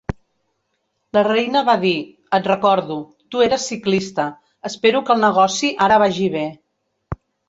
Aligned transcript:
La 1.17 1.21
reina 1.27 1.61
va 1.65 1.73
dir: 1.83 1.91
"Et 2.37 2.49
recordo. 2.51 2.97
Tu 3.35 3.43
eres 3.49 3.67
ciclista. 3.73 4.25
Espero 4.71 5.03
que 5.11 5.13
el 5.17 5.21
negoci 5.25 5.71
ara 5.89 6.01
vagi 6.05 6.31
bé". 6.37 6.43